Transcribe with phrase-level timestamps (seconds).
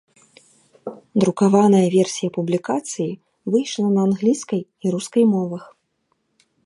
[1.23, 3.19] Друкаваная версія публікацыі
[3.57, 5.63] выйшла на англійскай і рускай мовах.